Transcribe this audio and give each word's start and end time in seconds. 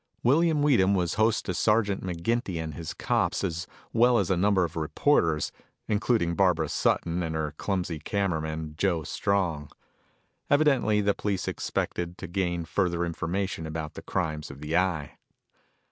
William 0.23 0.63
Weedham 0.63 0.95
was 0.95 1.13
host 1.13 1.45
to 1.45 1.53
Sergeant 1.53 2.03
McGinty 2.03 2.59
and 2.59 2.73
his 2.73 2.91
cops 2.91 3.43
as 3.43 3.67
well 3.93 4.17
as 4.17 4.31
a 4.31 4.35
number 4.35 4.63
of 4.63 4.75
reporters, 4.75 5.51
including 5.87 6.33
Barbara 6.33 6.69
Sutton 6.69 7.21
and 7.21 7.35
her 7.35 7.53
clumsy 7.59 7.99
cameraman, 7.99 8.73
Joe 8.79 9.03
Strong. 9.03 9.69
Evidently 10.49 11.01
the 11.01 11.13
police 11.13 11.47
expected 11.47 12.17
to 12.17 12.25
gain 12.25 12.65
further 12.65 13.05
information 13.05 13.67
about 13.67 13.93
the 13.93 14.01
crimes 14.01 14.49
of 14.49 14.59
the 14.59 14.75
Eye. 14.75 15.19